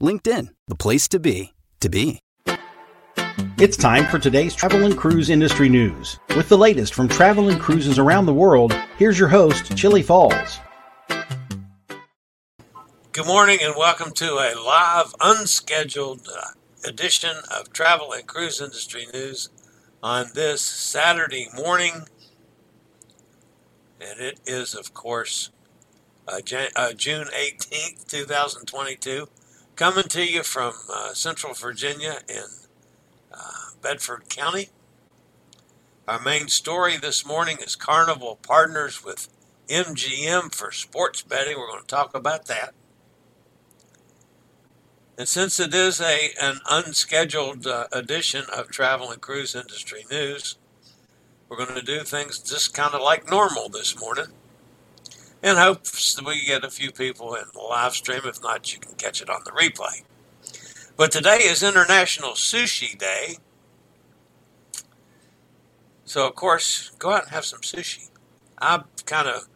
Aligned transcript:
LinkedIn, 0.00 0.48
the 0.68 0.74
place 0.74 1.08
to 1.08 1.18
be, 1.18 1.54
to 1.80 1.88
be. 1.88 2.20
It's 3.58 3.76
time 3.76 4.06
for 4.06 4.18
today's 4.18 4.54
travel 4.54 4.84
and 4.84 4.96
cruise 4.96 5.30
industry 5.30 5.68
news. 5.68 6.18
With 6.36 6.48
the 6.48 6.56
latest 6.58 6.94
from 6.94 7.08
travel 7.08 7.48
and 7.48 7.60
cruises 7.60 7.98
around 7.98 8.26
the 8.26 8.34
world, 8.34 8.72
here's 8.96 9.18
your 9.18 9.28
host, 9.28 9.76
Chillie 9.76 10.02
Falls. 10.02 10.60
Good 13.12 13.26
morning 13.26 13.58
and 13.60 13.74
welcome 13.76 14.12
to 14.12 14.34
a 14.34 14.54
live, 14.64 15.12
unscheduled 15.20 16.28
uh, 16.28 16.50
edition 16.86 17.34
of 17.50 17.72
Travel 17.72 18.12
and 18.12 18.26
Cruise 18.26 18.60
Industry 18.60 19.06
News 19.12 19.48
on 20.04 20.26
this 20.34 20.60
Saturday 20.62 21.48
morning. 21.56 22.06
And 24.00 24.20
it 24.20 24.38
is, 24.46 24.74
of 24.74 24.94
course, 24.94 25.50
uh, 26.28 26.40
Jan- 26.42 26.70
uh, 26.76 26.92
June 26.92 27.26
18th, 27.26 28.06
2022, 28.06 29.28
coming 29.78 30.08
to 30.08 30.26
you 30.26 30.42
from 30.42 30.74
uh, 30.92 31.14
Central 31.14 31.54
Virginia 31.54 32.18
in 32.28 32.42
uh, 33.32 33.70
Bedford 33.80 34.28
County. 34.28 34.70
Our 36.08 36.20
main 36.20 36.48
story 36.48 36.96
this 36.96 37.24
morning 37.24 37.58
is 37.64 37.76
Carnival 37.76 38.40
partners 38.42 39.04
with 39.04 39.28
MGM 39.68 40.52
for 40.52 40.72
sports 40.72 41.22
betting. 41.22 41.56
We're 41.56 41.68
going 41.68 41.82
to 41.82 41.86
talk 41.86 42.12
about 42.12 42.46
that. 42.46 42.74
And 45.16 45.28
since 45.28 45.60
it 45.60 45.72
is 45.72 46.00
a 46.00 46.30
an 46.40 46.58
unscheduled 46.68 47.66
uh, 47.68 47.86
edition 47.92 48.46
of 48.52 48.70
Travel 48.70 49.12
and 49.12 49.20
Cruise 49.20 49.54
Industry 49.54 50.04
News, 50.10 50.56
we're 51.48 51.56
going 51.56 51.78
to 51.78 51.82
do 51.82 52.00
things 52.00 52.40
just 52.40 52.74
kind 52.74 52.94
of 52.94 53.00
like 53.00 53.30
normal 53.30 53.68
this 53.68 53.98
morning. 53.98 54.26
And 55.42 55.56
that 55.56 56.22
we 56.26 56.44
get 56.44 56.64
a 56.64 56.70
few 56.70 56.90
people 56.90 57.34
in 57.34 57.44
the 57.52 57.60
live 57.60 57.94
stream. 57.94 58.22
If 58.24 58.42
not, 58.42 58.72
you 58.72 58.80
can 58.80 58.94
catch 58.94 59.22
it 59.22 59.30
on 59.30 59.42
the 59.44 59.52
replay. 59.52 60.02
But 60.96 61.12
today 61.12 61.38
is 61.38 61.62
International 61.62 62.32
Sushi 62.32 62.98
Day. 62.98 63.36
So, 66.04 66.26
of 66.26 66.34
course, 66.34 66.90
go 66.98 67.12
out 67.12 67.24
and 67.24 67.32
have 67.32 67.44
some 67.44 67.60
sushi. 67.60 68.10
I 68.60 68.82
kind 69.06 69.28
of 69.28 69.48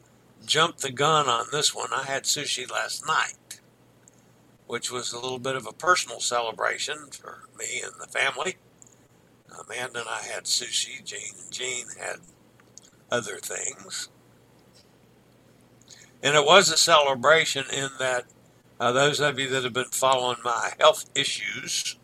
jumped 0.47 0.83
the 0.83 0.93
gun 0.93 1.27
on 1.29 1.47
this 1.51 1.75
one. 1.75 1.89
I 1.93 2.05
had 2.05 2.25
sushi 2.25 2.71
last 2.71 3.07
night 3.07 3.61
which 4.73 4.91
was 4.91 5.13
a 5.13 5.19
little 5.19 5.39
bit 5.39 5.55
of 5.55 5.67
a 5.67 5.73
personal 5.73 6.19
celebration 6.19 6.97
for 7.11 7.43
me 7.59 7.83
and 7.85 7.93
the 8.01 8.07
family. 8.07 8.57
Amanda 9.51 10.01
and 10.01 10.09
I 10.09 10.23
had 10.23 10.45
sushi. 10.45 11.05
Jane 11.05 11.35
and 11.43 11.53
Jean 11.53 11.85
had 12.01 12.21
other 13.11 13.37
things. 13.37 14.09
And 16.23 16.37
it 16.37 16.45
was 16.45 16.71
a 16.71 16.77
celebration 16.77 17.65
in 17.73 17.91
that 17.99 18.27
uh, 18.81 18.93
those 18.93 19.21
of 19.21 19.39
you 19.39 19.49
that 19.51 19.65
have 19.65 19.73
been 19.73 19.85
following 19.87 20.39
my 20.45 20.73
health 20.79 21.05
issues 21.15 21.97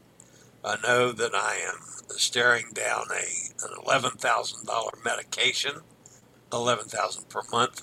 uh, 0.65 0.77
know 0.83 1.13
that 1.13 1.35
I 1.35 1.57
am 1.57 1.81
staring 2.11 2.67
down 2.73 3.07
a 3.13 3.65
an 3.65 3.71
eleven 3.85 4.13
thousand 4.13 4.67
dollar 4.67 4.93
medication, 5.05 5.81
eleven 6.53 6.87
thousand 6.87 7.29
per 7.29 7.43
month, 7.53 7.83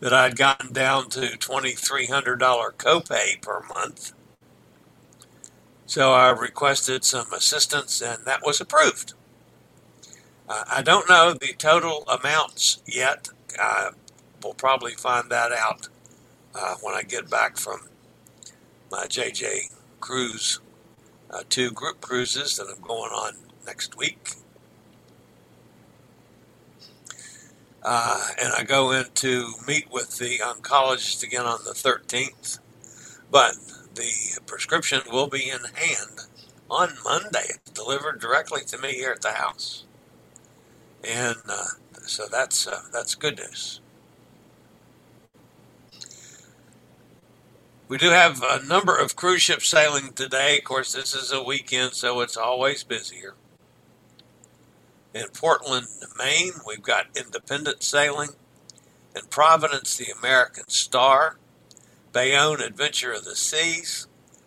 that 0.00 0.12
I'd 0.12 0.36
gotten 0.36 0.72
down 0.72 1.10
to 1.10 1.20
$2,300 1.20 2.38
copay 2.74 3.40
per 3.40 3.62
month. 3.62 4.12
So 5.86 6.12
I 6.12 6.30
requested 6.30 7.04
some 7.04 7.32
assistance, 7.32 8.02
and 8.02 8.24
that 8.24 8.40
was 8.44 8.60
approved. 8.60 9.14
Uh, 10.48 10.64
I 10.68 10.82
don't 10.82 11.08
know 11.08 11.34
the 11.34 11.54
total 11.54 12.04
amounts 12.08 12.82
yet. 12.86 13.28
I 13.60 13.90
will 14.42 14.54
probably 14.54 14.92
find 14.94 15.30
that 15.30 15.52
out 15.52 15.88
uh, 16.54 16.76
when 16.82 16.94
I 16.94 17.02
get 17.02 17.30
back 17.30 17.58
from 17.58 17.88
my 18.90 19.06
JJ 19.06 19.72
cruise, 20.00 20.60
uh, 21.30 21.42
two 21.48 21.70
group 21.72 22.00
cruises 22.00 22.56
that 22.56 22.68
I'm 22.74 22.82
going 22.82 23.12
on 23.12 23.34
next 23.66 23.96
week. 23.96 24.32
Uh, 27.82 28.28
and 28.42 28.52
I 28.54 28.64
go 28.64 28.92
in 28.92 29.06
to 29.16 29.54
meet 29.66 29.90
with 29.92 30.18
the 30.18 30.38
oncologist 30.38 31.22
again 31.24 31.46
on 31.46 31.60
the 31.64 31.72
13th. 31.72 32.60
But 33.30 33.56
the 33.94 34.40
prescription 34.46 35.02
will 35.10 35.28
be 35.28 35.50
in 35.50 35.60
hand 35.74 36.20
on 36.70 36.90
Monday, 37.04 37.48
delivered 37.74 38.20
directly 38.20 38.62
to 38.66 38.78
me 38.78 38.94
here 38.94 39.12
at 39.12 39.22
the 39.22 39.32
house. 39.32 39.84
And 41.04 41.38
uh, 41.48 41.66
so 42.06 42.26
that's 42.32 42.68
uh, 42.68 42.82
that's 42.92 43.16
good 43.16 43.38
news. 43.38 43.81
We 47.92 47.98
do 47.98 48.08
have 48.08 48.42
a 48.42 48.64
number 48.64 48.96
of 48.96 49.16
cruise 49.16 49.42
ships 49.42 49.68
sailing 49.68 50.14
today. 50.14 50.56
Of 50.56 50.64
course, 50.64 50.94
this 50.94 51.14
is 51.14 51.30
a 51.30 51.42
weekend, 51.42 51.92
so 51.92 52.22
it's 52.22 52.38
always 52.38 52.82
busier. 52.82 53.34
In 55.12 55.26
Portland, 55.34 55.88
Maine, 56.16 56.54
we've 56.66 56.80
got 56.80 57.14
Independent 57.14 57.82
Sailing. 57.82 58.30
In 59.14 59.26
Providence, 59.26 59.94
the 59.94 60.10
American 60.10 60.68
Star. 60.68 61.36
Bayonne, 62.14 62.62
Adventure 62.62 63.12
of 63.12 63.26
the 63.26 63.36
Seas. 63.36 64.06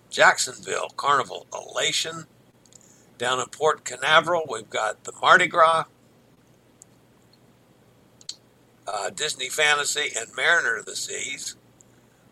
Jacksonville, 0.09 0.89
Carnival 0.97 1.45
Elation. 1.53 2.25
Down 3.19 3.39
in 3.39 3.45
Port 3.49 3.85
Canaveral, 3.85 4.47
we've 4.49 4.71
got 4.71 5.03
the 5.03 5.13
Mardi 5.21 5.45
Gras. 5.45 5.83
Uh, 8.87 9.11
Disney 9.11 9.49
Fantasy 9.49 10.09
and 10.17 10.35
Mariner 10.35 10.77
of 10.77 10.87
the 10.87 10.95
Seas. 10.95 11.55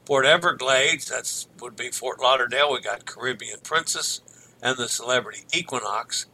Port 0.05 0.25
Everglades, 0.25 1.05
that 1.05 1.45
would 1.61 1.75
be 1.75 1.89
Fort 1.89 2.19
Lauderdale. 2.19 2.73
We 2.73 2.81
got 2.81 3.05
Caribbean 3.05 3.59
Princess 3.63 4.21
and 4.61 4.77
the 4.77 4.89
Celebrity 4.89 5.43
Equinox. 5.53 6.25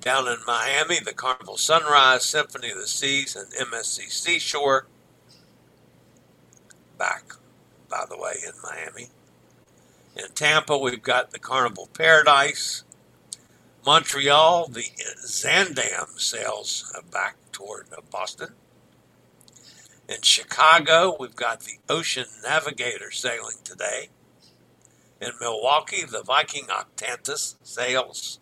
Down 0.00 0.28
in 0.28 0.38
Miami, 0.46 1.00
the 1.00 1.12
Carnival 1.12 1.56
Sunrise, 1.56 2.24
Symphony 2.24 2.70
of 2.70 2.78
the 2.78 2.86
Seas, 2.86 3.34
and 3.34 3.52
MSC 3.52 4.10
Seashore. 4.10 4.86
Back, 6.96 7.32
by 7.90 8.04
the 8.08 8.16
way, 8.16 8.34
in 8.46 8.52
Miami. 8.62 9.08
In 10.16 10.30
Tampa, 10.34 10.78
we've 10.78 11.02
got 11.02 11.32
the 11.32 11.38
Carnival 11.38 11.88
Paradise. 11.92 12.84
Montreal, 13.84 14.68
the 14.68 14.84
Zaandam 15.24 16.18
sails 16.18 16.92
uh, 16.96 17.02
back 17.10 17.36
toward 17.52 17.86
uh, 17.92 18.00
Boston. 18.10 18.54
In 20.08 20.22
Chicago, 20.22 21.14
we've 21.20 21.36
got 21.36 21.60
the 21.60 21.78
Ocean 21.86 22.24
Navigator 22.42 23.10
sailing 23.10 23.56
today. 23.62 24.08
In 25.20 25.32
Milwaukee, 25.38 26.04
the 26.10 26.22
Viking 26.22 26.64
Octantis 26.64 27.56
sails. 27.62 28.40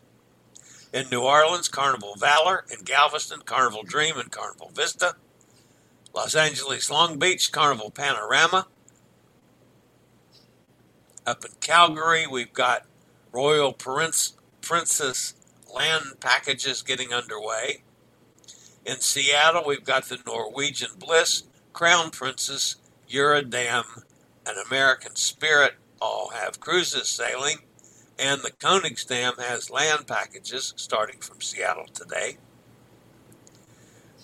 In 0.92 1.10
New 1.10 1.22
Orleans, 1.22 1.68
Carnival 1.68 2.14
Valor. 2.16 2.64
In 2.70 2.84
Galveston, 2.84 3.40
Carnival 3.44 3.82
Dream 3.82 4.16
and 4.16 4.30
Carnival 4.30 4.70
Vista. 4.72 5.16
Los 6.14 6.36
Angeles, 6.36 6.88
Long 6.88 7.18
Beach, 7.18 7.50
Carnival 7.50 7.90
Panorama. 7.90 8.68
Up 11.26 11.44
in 11.44 11.50
Calgary, 11.60 12.28
we've 12.28 12.52
got 12.52 12.86
Royal 13.32 13.72
Prince, 13.72 14.34
Princess 14.60 15.34
land 15.74 16.20
packages 16.20 16.82
getting 16.82 17.12
underway. 17.12 17.82
In 18.84 19.00
Seattle, 19.00 19.64
we've 19.66 19.84
got 19.84 20.04
the 20.04 20.20
Norwegian 20.24 20.90
Bliss, 20.96 21.42
Crown 21.76 22.10
Princess, 22.10 22.78
Eurodam, 23.10 24.04
and 24.46 24.58
American 24.68 25.16
Spirit 25.16 25.74
all 26.02 26.30
have 26.30 26.60
cruises 26.60 27.08
sailing. 27.08 27.58
and 28.18 28.42
the 28.42 28.52
Koningsdam 28.52 29.40
has 29.40 29.70
land 29.70 30.06
packages 30.08 30.74
starting 30.76 31.20
from 31.20 31.40
Seattle 31.42 31.86
today. 31.94 32.38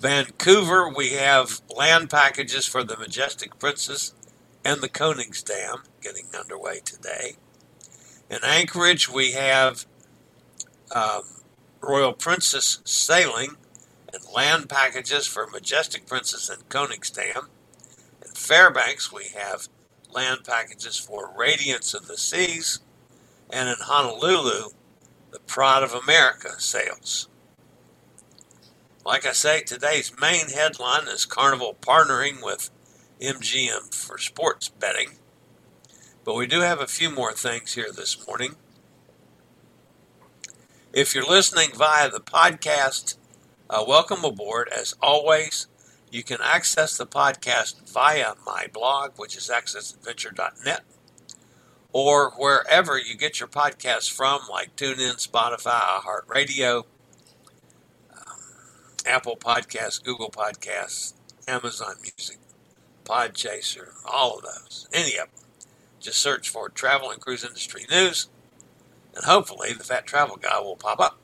Vancouver, 0.00 0.88
we 0.88 1.10
have 1.10 1.62
land 1.76 2.10
packages 2.10 2.66
for 2.66 2.84
the 2.84 2.96
Majestic 2.98 3.58
Princess 3.58 4.14
and 4.64 4.82
the 4.82 4.88
Koningsdam 4.90 5.84
getting 6.02 6.26
underway 6.38 6.80
today. 6.84 7.36
In 8.30 8.38
Anchorage, 8.44 9.08
we 9.10 9.32
have 9.32 9.86
um, 10.94 11.22
Royal 11.82 12.12
Princess 12.14 12.80
sailing 12.84 13.56
and 14.12 14.22
land 14.34 14.68
packages 14.68 15.26
for 15.26 15.46
Majestic 15.46 16.06
Princess 16.06 16.48
and 16.48 16.68
Koningsdam. 16.68 17.46
In 18.24 18.32
Fairbanks, 18.34 19.12
we 19.12 19.24
have 19.34 19.68
land 20.10 20.44
packages 20.44 20.98
for 20.98 21.32
Radiance 21.36 21.94
of 21.94 22.06
the 22.06 22.18
Seas. 22.18 22.80
And 23.50 23.68
in 23.68 23.76
Honolulu, 23.80 24.70
the 25.30 25.40
Pride 25.40 25.82
of 25.82 25.94
America 25.94 26.60
sails. 26.60 27.28
Like 29.04 29.26
I 29.26 29.32
say, 29.32 29.62
today's 29.62 30.12
main 30.20 30.48
headline 30.48 31.08
is 31.08 31.24
Carnival 31.24 31.76
partnering 31.80 32.42
with 32.42 32.70
MGM 33.20 33.94
for 33.94 34.18
sports 34.18 34.68
betting. 34.68 35.18
But 36.24 36.36
we 36.36 36.46
do 36.46 36.60
have 36.60 36.80
a 36.80 36.86
few 36.86 37.10
more 37.10 37.32
things 37.32 37.74
here 37.74 37.90
this 37.94 38.26
morning. 38.26 38.54
If 40.92 41.14
you're 41.14 41.28
listening 41.28 41.70
via 41.74 42.10
the 42.10 42.20
podcast, 42.20 43.16
uh, 43.72 43.82
welcome 43.88 44.22
aboard. 44.22 44.68
As 44.68 44.94
always, 45.00 45.66
you 46.10 46.22
can 46.22 46.38
access 46.42 46.98
the 46.98 47.06
podcast 47.06 47.90
via 47.90 48.34
my 48.44 48.66
blog, 48.70 49.12
which 49.16 49.34
is 49.34 49.48
accessadventure.net, 49.48 50.82
or 51.90 52.32
wherever 52.32 52.98
you 52.98 53.16
get 53.16 53.40
your 53.40 53.48
podcasts 53.48 54.12
from, 54.12 54.42
like 54.50 54.76
TuneIn, 54.76 55.26
Spotify, 55.26 55.80
iHeartRadio, 55.80 56.84
um, 58.14 58.38
Apple 59.06 59.36
Podcasts, 59.36 60.02
Google 60.04 60.30
Podcasts, 60.30 61.14
Amazon 61.48 61.94
Music, 62.02 62.36
Podchaser, 63.04 63.94
all 64.04 64.36
of 64.36 64.42
those, 64.42 64.86
any 64.92 65.16
of 65.16 65.28
them. 65.28 65.46
Just 65.98 66.18
search 66.18 66.50
for 66.50 66.68
Travel 66.68 67.10
and 67.10 67.22
Cruise 67.22 67.42
Industry 67.44 67.86
News, 67.90 68.28
and 69.14 69.24
hopefully 69.24 69.72
the 69.72 69.84
Fat 69.84 70.04
Travel 70.04 70.36
Guy 70.36 70.60
will 70.60 70.76
pop 70.76 71.00
up. 71.00 71.21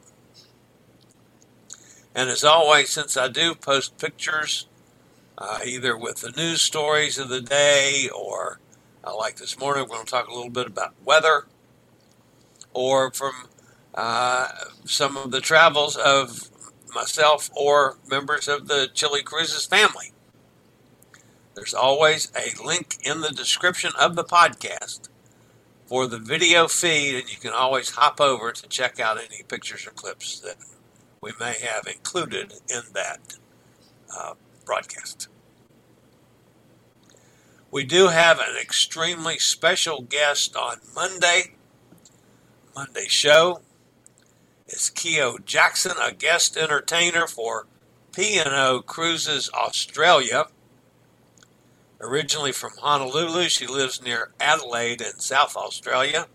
And 2.18 2.28
as 2.30 2.42
always, 2.42 2.90
since 2.90 3.16
I 3.16 3.28
do 3.28 3.54
post 3.54 3.96
pictures, 3.96 4.66
uh, 5.38 5.60
either 5.64 5.96
with 5.96 6.16
the 6.16 6.32
news 6.32 6.60
stories 6.60 7.16
of 7.16 7.28
the 7.28 7.40
day, 7.40 8.08
or 8.12 8.58
uh, 9.04 9.16
like 9.16 9.36
this 9.36 9.56
morning, 9.56 9.84
we're 9.84 9.94
going 9.94 10.04
to 10.04 10.10
talk 10.10 10.26
a 10.26 10.34
little 10.34 10.50
bit 10.50 10.66
about 10.66 10.94
weather, 11.04 11.46
or 12.74 13.12
from 13.12 13.34
uh, 13.94 14.48
some 14.84 15.16
of 15.16 15.30
the 15.30 15.40
travels 15.40 15.94
of 15.94 16.50
myself 16.92 17.50
or 17.54 17.98
members 18.10 18.48
of 18.48 18.66
the 18.66 18.90
Chillie 18.92 19.22
Cruises 19.22 19.64
family. 19.66 20.10
There's 21.54 21.72
always 21.72 22.32
a 22.34 22.60
link 22.66 22.96
in 23.04 23.20
the 23.20 23.30
description 23.30 23.92
of 23.96 24.16
the 24.16 24.24
podcast 24.24 25.08
for 25.86 26.08
the 26.08 26.18
video 26.18 26.66
feed, 26.66 27.14
and 27.14 27.30
you 27.30 27.38
can 27.38 27.52
always 27.52 27.90
hop 27.90 28.20
over 28.20 28.50
to 28.50 28.66
check 28.66 28.98
out 28.98 29.18
any 29.18 29.44
pictures 29.44 29.86
or 29.86 29.92
clips 29.92 30.40
that 30.40 30.56
we 31.20 31.32
may 31.38 31.54
have 31.60 31.86
included 31.86 32.54
in 32.68 32.82
that 32.92 33.36
uh, 34.16 34.34
broadcast. 34.64 35.28
We 37.70 37.84
do 37.84 38.08
have 38.08 38.38
an 38.38 38.56
extremely 38.60 39.38
special 39.38 40.02
guest 40.02 40.56
on 40.56 40.78
Monday. 40.94 41.54
Monday 42.74 43.06
show 43.08 43.60
is 44.66 44.90
Keo 44.90 45.38
Jackson, 45.38 45.92
a 46.02 46.12
guest 46.12 46.56
entertainer 46.56 47.26
for 47.26 47.66
P&O 48.14 48.82
Cruises 48.86 49.50
Australia. 49.52 50.46
Originally 52.00 52.52
from 52.52 52.72
Honolulu, 52.80 53.48
she 53.48 53.66
lives 53.66 54.02
near 54.02 54.30
Adelaide 54.40 55.00
in 55.00 55.18
South 55.18 55.56
Australia. 55.56 56.26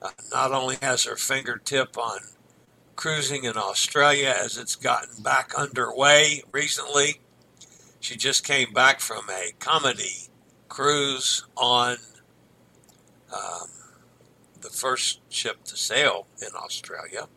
Uh, 0.00 0.10
not 0.30 0.52
only 0.52 0.76
has 0.82 1.04
her 1.04 1.16
fingertip 1.16 1.98
on 1.98 2.20
cruising 2.98 3.44
in 3.44 3.56
Australia 3.56 4.34
as 4.36 4.58
it's 4.58 4.74
gotten 4.74 5.22
back 5.22 5.54
underway 5.56 6.42
recently. 6.50 7.20
She 8.00 8.16
just 8.16 8.44
came 8.44 8.72
back 8.72 8.98
from 8.98 9.30
a 9.30 9.52
comedy 9.60 10.26
cruise 10.68 11.46
on 11.56 11.98
um, 13.32 13.68
the 14.60 14.68
first 14.68 15.20
ship 15.28 15.62
to 15.66 15.76
sail 15.76 16.26
in 16.42 16.48
Australia. 16.56 17.28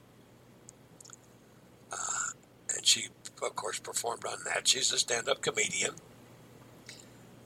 Uh, 1.91 2.31
and 2.75 2.83
she, 2.83 3.09
of 3.43 3.55
course, 3.55 3.77
performed 3.77 4.25
on 4.25 4.39
that. 4.45 4.67
She's 4.67 4.91
a 4.91 4.97
stand 4.97 5.29
up 5.29 5.43
comedian. 5.43 5.91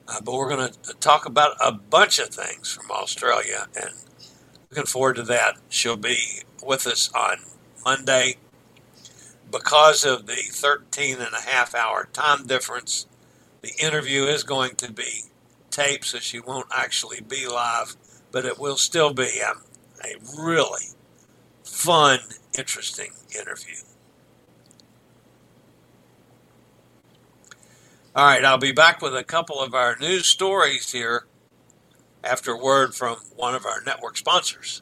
Uh, 0.07 0.21
but 0.21 0.35
we're 0.35 0.47
going 0.47 0.71
to 0.71 0.93
talk 1.01 1.25
about 1.25 1.57
a 1.61 1.73
bunch 1.73 2.19
of 2.19 2.29
things 2.29 2.71
from 2.71 2.89
Australia 2.91 3.67
and 3.75 3.91
looking 4.69 4.85
forward 4.85 5.17
to 5.17 5.23
that. 5.23 5.57
She'll 5.67 5.97
be 5.97 6.43
with 6.63 6.87
us 6.87 7.11
on 7.13 7.39
Monday. 7.85 8.37
Because 9.51 10.03
of 10.03 10.25
the 10.25 10.33
13 10.33 11.17
and 11.19 11.33
a 11.33 11.49
half 11.49 11.75
hour 11.75 12.09
time 12.11 12.47
difference, 12.47 13.05
the 13.61 13.73
interview 13.79 14.23
is 14.23 14.43
going 14.43 14.75
to 14.77 14.91
be 14.91 15.25
taped, 15.69 16.05
so 16.05 16.19
she 16.19 16.39
won't 16.39 16.67
actually 16.75 17.21
be 17.21 17.47
live, 17.47 17.95
but 18.31 18.43
it 18.43 18.59
will 18.59 18.77
still 18.77 19.13
be 19.13 19.39
a, 19.39 19.53
a 20.05 20.15
really 20.37 20.87
fun, 21.63 22.19
interesting 22.57 23.11
interview. 23.39 23.75
All 28.15 28.25
right, 28.25 28.45
I'll 28.45 28.57
be 28.57 28.71
back 28.71 29.01
with 29.01 29.15
a 29.15 29.23
couple 29.23 29.59
of 29.59 29.73
our 29.73 29.97
news 29.97 30.25
stories 30.25 30.91
here 30.91 31.25
after 32.23 32.57
word 32.57 32.95
from 32.95 33.17
one 33.35 33.53
of 33.53 33.65
our 33.65 33.81
network 33.81 34.17
sponsors. 34.17 34.81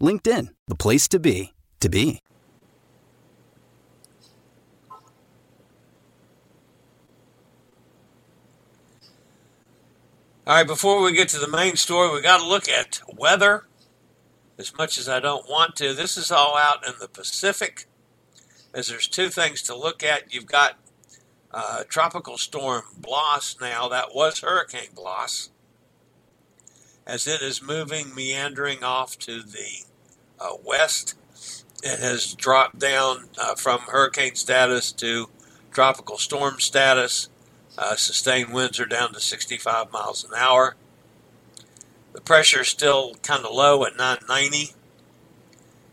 LinkedIn, 0.00 0.48
the 0.66 0.74
place 0.74 1.06
to 1.08 1.18
be, 1.18 1.52
to 1.80 1.88
be. 1.88 2.20
All 10.46 10.56
right, 10.56 10.66
before 10.66 11.00
we 11.02 11.12
get 11.12 11.28
to 11.28 11.38
the 11.38 11.46
main 11.46 11.76
story, 11.76 12.12
we 12.12 12.22
got 12.22 12.40
to 12.40 12.48
look 12.48 12.68
at 12.68 13.00
weather. 13.14 13.66
As 14.58 14.76
much 14.76 14.98
as 14.98 15.08
I 15.08 15.20
don't 15.20 15.48
want 15.48 15.76
to, 15.76 15.94
this 15.94 16.16
is 16.16 16.32
all 16.32 16.56
out 16.56 16.84
in 16.86 16.94
the 16.98 17.06
Pacific. 17.06 17.86
As 18.74 18.88
there's 18.88 19.06
two 19.06 19.28
things 19.28 19.62
to 19.62 19.76
look 19.76 20.02
at. 20.02 20.34
You've 20.34 20.46
got 20.46 20.78
uh, 21.52 21.84
tropical 21.88 22.36
storm 22.36 22.82
Blas 22.96 23.56
now. 23.60 23.86
That 23.88 24.14
was 24.14 24.40
Hurricane 24.40 24.90
Blas. 24.94 25.50
As 27.06 27.26
it 27.26 27.42
is 27.42 27.62
moving, 27.62 28.14
meandering 28.14 28.82
off 28.82 29.18
to 29.20 29.42
the 29.42 29.84
uh, 30.40 30.56
west. 30.64 31.14
It 31.82 32.00
has 32.00 32.34
dropped 32.34 32.78
down 32.78 33.28
uh, 33.38 33.54
from 33.54 33.80
hurricane 33.80 34.34
status 34.36 34.92
to 34.92 35.28
tropical 35.72 36.18
storm 36.18 36.60
status. 36.60 37.28
Uh, 37.78 37.96
sustained 37.96 38.52
winds 38.52 38.80
are 38.80 38.86
down 38.86 39.12
to 39.14 39.20
65 39.20 39.92
miles 39.92 40.24
an 40.24 40.32
hour. 40.36 40.76
The 42.12 42.20
pressure 42.20 42.62
is 42.62 42.68
still 42.68 43.14
kind 43.22 43.44
of 43.44 43.52
low 43.54 43.84
at 43.84 43.96
990. 43.96 44.74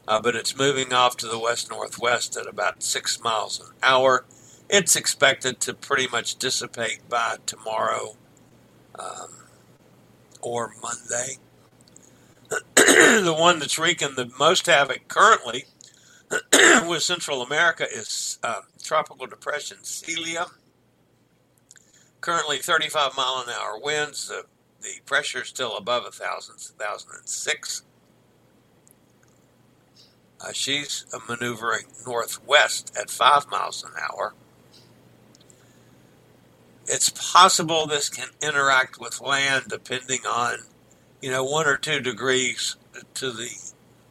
uh, 0.08 0.22
but 0.22 0.36
it's 0.36 0.58
moving 0.58 0.94
off 0.94 1.18
to 1.18 1.28
the 1.28 1.40
west 1.40 1.70
northwest 1.70 2.38
at 2.38 2.48
about 2.48 2.84
six 2.84 3.22
miles 3.24 3.60
an 3.60 3.74
hour. 3.84 4.26
It's 4.70 4.96
expected 4.96 5.60
to 5.62 5.74
pretty 5.74 6.08
much 6.08 6.36
dissipate 6.38 7.08
by 7.10 7.38
tomorrow 7.46 8.16
um, 9.00 9.30
or 10.42 10.74
Monday. 10.82 11.38
the 12.76 13.36
one 13.38 13.60
that's 13.60 13.78
wreaking 13.78 14.16
the 14.16 14.32
most 14.40 14.66
havoc 14.66 15.08
currently 15.08 15.66
with 16.88 17.04
Central 17.04 17.42
America 17.42 17.86
is 17.92 18.40
uh, 18.44 18.62
Tropical 18.82 19.28
Depression 19.28 19.78
Celia. 19.84 20.48
Currently 22.22 22.58
35 22.58 23.16
mile 23.16 23.44
an 23.46 23.54
hour 23.54 23.80
winds. 23.80 24.28
The, 24.28 24.46
the 24.82 25.02
pressure 25.06 25.42
is 25.42 25.50
still 25.50 25.78
above 25.78 26.04
1,000, 26.04 26.56
1,006. 26.78 27.84
Uh, 30.40 30.52
she's 30.52 31.06
maneuvering 31.28 31.86
northwest 32.06 32.96
at 33.00 33.10
5 33.10 33.50
miles 33.50 33.84
an 33.84 33.92
hour. 34.00 34.34
It's 36.86 37.10
possible 37.10 37.86
this 37.86 38.10
can 38.10 38.30
interact 38.42 39.00
with 39.00 39.20
land 39.20 39.66
depending 39.68 40.22
on, 40.26 40.60
you 41.22 41.32
know, 41.32 41.44
one 41.44 41.68
or 41.68 41.78
two 41.78 42.00
degrees 42.00 42.76
to 43.16 43.32
the 43.32 43.50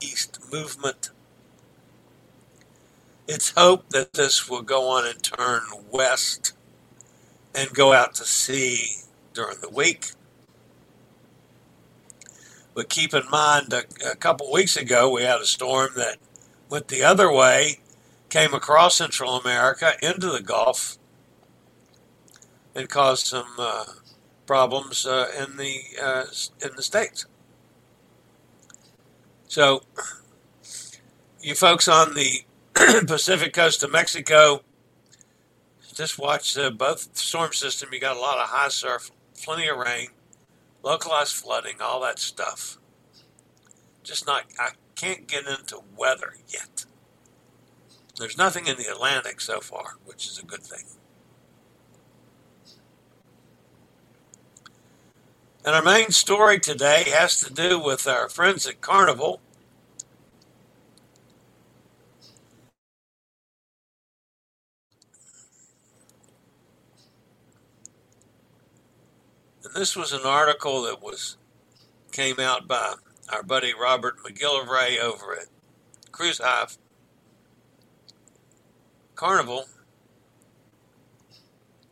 east 0.00 0.40
movement. 0.52 1.10
It's 3.28 3.52
hoped 3.56 3.90
that 3.90 4.12
this 4.12 4.48
will 4.48 4.62
go 4.62 4.88
on 4.88 5.06
and 5.06 5.22
turn 5.22 5.62
west 5.90 6.52
and 7.54 7.72
go 7.72 7.92
out 7.92 8.14
to 8.16 8.24
sea 8.24 9.02
during 9.34 9.58
the 9.60 9.70
week. 9.70 10.10
But 12.74 12.88
keep 12.88 13.14
in 13.14 13.28
mind, 13.30 13.72
a, 13.72 13.84
a 14.12 14.16
couple 14.16 14.52
weeks 14.52 14.76
ago, 14.76 15.10
we 15.10 15.22
had 15.22 15.40
a 15.40 15.46
storm 15.46 15.90
that 15.96 16.18
went 16.68 16.88
the 16.88 17.02
other 17.02 17.32
way, 17.32 17.80
came 18.28 18.52
across 18.52 18.96
Central 18.96 19.36
America 19.36 19.94
into 20.02 20.30
the 20.30 20.42
Gulf, 20.42 20.98
and 22.74 22.88
caused 22.88 23.26
some 23.26 23.46
uh, 23.58 23.84
problems 24.46 25.06
uh, 25.06 25.30
in 25.38 25.56
the 25.56 25.80
uh, 26.02 26.24
in 26.62 26.70
the 26.76 26.82
states. 26.82 27.26
So, 29.48 29.82
you 31.40 31.54
folks 31.54 31.88
on 31.88 32.14
the 32.14 32.44
Pacific 33.06 33.52
coast 33.52 33.82
of 33.82 33.92
Mexico, 33.92 34.62
just 35.94 36.18
watch 36.18 36.56
uh, 36.58 36.70
both 36.70 37.16
storm 37.16 37.52
system. 37.52 37.90
You 37.92 38.00
got 38.00 38.16
a 38.16 38.20
lot 38.20 38.38
of 38.38 38.48
high 38.48 38.68
surf, 38.68 39.10
plenty 39.42 39.68
of 39.68 39.78
rain, 39.78 40.08
localized 40.82 41.34
flooding, 41.34 41.76
all 41.80 42.00
that 42.02 42.18
stuff. 42.18 42.78
Just 44.02 44.26
not. 44.26 44.44
I 44.58 44.70
can't 44.94 45.26
get 45.26 45.46
into 45.46 45.80
weather 45.96 46.34
yet. 46.48 46.84
There's 48.18 48.38
nothing 48.38 48.66
in 48.66 48.76
the 48.76 48.90
Atlantic 48.90 49.40
so 49.40 49.60
far, 49.60 49.96
which 50.04 50.26
is 50.26 50.38
a 50.38 50.44
good 50.44 50.62
thing. 50.62 50.84
And 55.66 55.74
our 55.74 55.82
main 55.82 56.12
story 56.12 56.60
today 56.60 57.06
has 57.08 57.40
to 57.40 57.52
do 57.52 57.80
with 57.80 58.06
our 58.06 58.28
friends 58.28 58.68
at 58.68 58.80
Carnival. 58.80 59.40
And 69.64 69.74
this 69.74 69.96
was 69.96 70.12
an 70.12 70.20
article 70.24 70.82
that 70.82 71.02
was 71.02 71.36
came 72.12 72.38
out 72.38 72.68
by 72.68 72.94
our 73.28 73.42
buddy 73.42 73.74
Robert 73.74 74.18
McGillivray 74.22 75.00
over 75.00 75.32
at 75.32 75.48
Cruise 76.12 76.40
Hive. 76.40 76.78
Carnival 79.16 79.64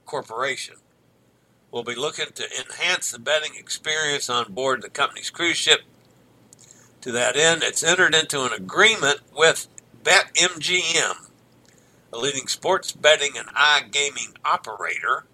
Corporation 0.07 0.77
will 1.75 1.83
be 1.83 1.97
looking 1.97 2.31
to 2.33 2.45
enhance 2.57 3.11
the 3.11 3.19
betting 3.19 3.57
experience 3.59 4.31
on 4.31 4.53
board 4.53 4.81
the 4.81 4.89
company's 4.89 5.29
cruise 5.29 5.57
ship. 5.57 5.81
To 7.01 7.11
that 7.11 7.37
end, 7.37 7.65
it's 7.65 7.83
entered 7.83 8.15
into 8.15 8.45
an 8.45 8.53
agreement 8.53 9.19
with 9.37 9.67
BetMGM, 10.05 11.31
a 12.13 12.17
leading 12.17 12.47
sports 12.47 12.93
betting 12.93 13.33
and 13.37 13.49
iGaming 13.49 14.37
operator. 14.45 15.25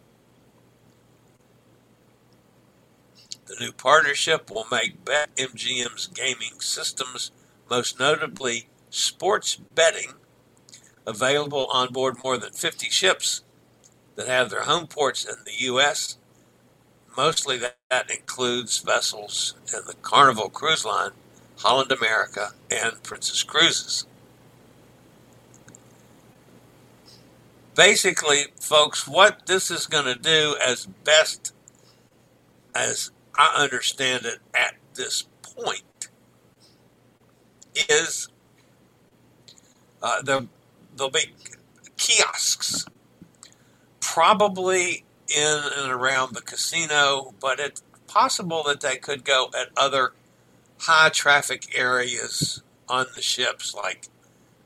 The 3.44 3.56
new 3.60 3.72
partnership 3.72 4.50
will 4.50 4.66
make 4.72 5.04
BetMGM's 5.04 6.06
gaming 6.06 6.58
systems, 6.60 7.32
most 7.68 8.00
notably 8.00 8.70
sports 8.88 9.56
betting, 9.56 10.14
available 11.06 11.66
on 11.66 11.92
board 11.92 12.16
more 12.24 12.38
than 12.38 12.52
50 12.52 12.88
ships 12.88 13.42
that 14.14 14.26
have 14.26 14.48
their 14.48 14.62
home 14.62 14.86
ports 14.86 15.26
in 15.26 15.44
the 15.44 15.66
U.S 15.66 16.16
mostly 17.16 17.58
that, 17.58 17.76
that 17.90 18.10
includes 18.10 18.78
vessels 18.78 19.54
in 19.72 19.80
the 19.86 19.94
Carnival 20.02 20.48
Cruise 20.48 20.84
Line, 20.84 21.10
Holland 21.58 21.92
America, 21.92 22.52
and 22.70 23.02
Princess 23.02 23.42
Cruises. 23.42 24.06
Basically, 27.74 28.46
folks, 28.60 29.06
what 29.06 29.46
this 29.46 29.70
is 29.70 29.86
going 29.86 30.04
to 30.04 30.14
do, 30.20 30.56
as 30.64 30.86
best 31.04 31.54
as 32.74 33.10
I 33.36 33.54
understand 33.62 34.26
it 34.26 34.38
at 34.54 34.74
this 34.94 35.24
point, 35.42 36.08
is 37.88 38.28
uh, 40.02 40.22
there, 40.22 40.42
there'll 40.96 41.10
be 41.10 41.32
kiosks, 41.96 42.86
probably 44.00 45.04
in 45.34 45.60
and 45.76 45.90
around 45.90 46.34
the 46.34 46.42
casino, 46.42 47.34
but 47.40 47.60
it's 47.60 47.82
possible 48.06 48.62
that 48.66 48.80
they 48.80 48.96
could 48.96 49.24
go 49.24 49.50
at 49.58 49.68
other 49.76 50.12
high 50.78 51.10
traffic 51.10 51.76
areas 51.76 52.62
on 52.88 53.06
the 53.14 53.22
ships, 53.22 53.74
like 53.74 54.08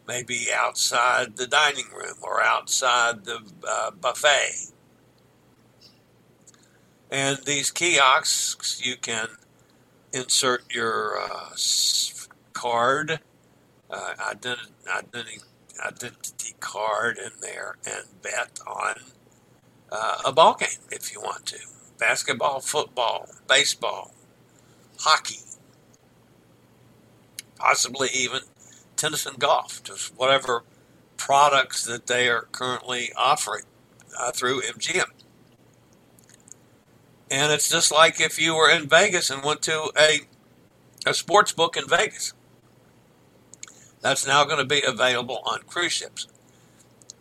maybe 0.07 0.47
outside 0.55 1.37
the 1.37 1.47
dining 1.47 1.91
room 1.93 2.17
or 2.23 2.43
outside 2.43 3.25
the 3.25 3.41
uh, 3.69 3.91
buffet. 3.91 4.71
And 7.11 7.39
these 7.45 7.71
kiosks, 7.71 8.85
you 8.85 8.97
can 8.97 9.29
insert 10.13 10.65
your 10.73 11.19
uh, 11.21 11.51
card, 12.53 13.21
uh, 13.91 14.15
identity, 14.31 14.73
identity, 14.93 15.41
identity 15.85 16.55
card 16.61 17.19
in 17.19 17.31
there, 17.41 17.77
and 17.85 18.05
bet 18.23 18.59
on 18.67 18.95
uh, 19.95 20.19
a 20.27 20.33
ball 20.33 20.55
game 20.55 20.69
if 20.91 21.13
you 21.13 21.21
want 21.21 21.47
to 21.47 21.59
basketball, 21.99 22.61
football, 22.61 23.29
baseball, 23.49 24.13
hockey, 24.99 25.39
possibly 27.57 28.09
even 28.13 28.41
tennis 28.97 29.25
and 29.25 29.39
golf, 29.39 29.83
just 29.85 30.15
whatever 30.17 30.65
products 31.17 31.85
that 31.85 32.09
they 32.09 32.29
are 32.29 32.49
currently 32.53 33.11
offering 33.17 33.63
uh, 34.19 34.33
through 34.33 34.61
MGM. 34.63 35.11
And 37.31 37.53
it's 37.53 37.71
just 37.71 37.93
like 37.93 38.21
if 38.21 38.41
you 38.41 38.55
were 38.55 38.71
in 38.71 38.89
Vegas 38.89 39.31
and 39.31 39.43
went 39.43 39.63
to 39.63 39.91
a, 39.99 40.21
a 41.07 41.15
sports 41.15 41.53
book 41.53 41.77
in 41.77 41.89
Vegas. 41.89 42.35
That's 44.01 44.27
now 44.27 44.45
going 44.45 44.59
to 44.59 44.67
be 44.67 44.83
available 44.87 45.41
on 45.47 45.61
cruise 45.63 45.93
ships. 45.93 46.27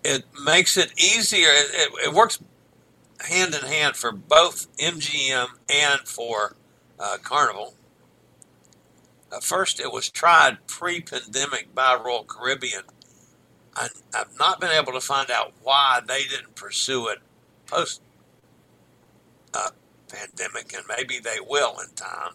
It 0.03 0.25
makes 0.44 0.75
it 0.75 0.92
easier. 1.00 1.48
It, 1.48 1.70
it, 1.74 2.08
it 2.08 2.13
works 2.13 2.39
hand 3.24 3.56
in 3.56 3.62
hand 3.62 3.96
for 3.96 4.12
both 4.12 4.75
MGM 4.77 5.48
and 5.70 6.01
for 6.01 6.56
uh, 7.00 7.18
Carnival. 7.24 7.74
Uh, 9.32 9.39
first, 9.39 9.80
it 9.80 9.92
was 9.92 10.10
tried 10.10 10.65
pre 10.68 11.01
pandemic 11.01 11.74
by 11.74 11.96
Royal 11.96 12.24
Caribbean. 12.24 12.84
I, 13.75 13.88
I've 14.13 14.38
not 14.38 14.62
been 14.62 14.72
able 14.72 14.94
to 14.94 15.01
find 15.01 15.32
out 15.32 15.53
why 15.63 16.01
they 16.06 16.24
didn't 16.24 16.56
pursue 16.56 17.08
it 17.08 17.20
post 17.65 18.01
uh, 19.53 19.70
pandemic, 20.08 20.74
and 20.75 20.84
maybe 20.88 21.20
they 21.20 21.38
will 21.39 21.80
in 21.80 21.96
time. 21.96 22.34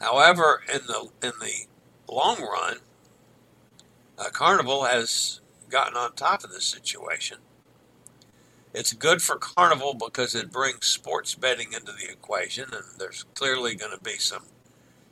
However, 0.00 0.62
in 0.72 0.80
the 0.86 1.08
in 1.22 1.32
the 1.40 1.66
long 2.12 2.40
run, 2.40 2.78
uh, 4.18 4.30
Carnival 4.30 4.84
has 4.84 5.40
gotten 5.68 5.96
on 5.96 6.12
top 6.12 6.44
of 6.44 6.50
this 6.50 6.66
situation 6.66 7.38
it's 8.74 8.92
good 8.92 9.22
for 9.22 9.36
Carnival 9.36 9.94
because 9.94 10.34
it 10.34 10.50
brings 10.50 10.86
sports 10.86 11.34
betting 11.36 11.72
into 11.72 11.92
the 11.92 12.10
equation, 12.10 12.64
and 12.72 12.84
there's 12.98 13.24
clearly 13.34 13.76
going 13.76 13.96
to 13.96 14.02
be 14.02 14.18
some 14.18 14.42